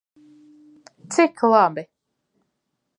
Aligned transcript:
Cik 1.11 1.37
labi! 1.51 1.83